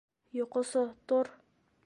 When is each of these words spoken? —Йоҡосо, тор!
—Йоҡосо, 0.37 0.83
тор! 1.13 1.33